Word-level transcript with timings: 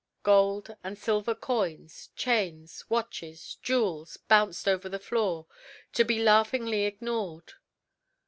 Gold 0.23 0.75
and 0.83 0.97
silver 0.97 1.35
coins, 1.35 2.09
chains, 2.15 2.83
watches, 2.89 3.59
jewels, 3.61 4.17
bounced 4.17 4.67
over 4.67 4.89
the 4.89 4.97
floor, 4.97 5.45
to 5.93 6.03
be 6.03 6.17
laughingly 6.23 6.85
ignored. 6.87 7.53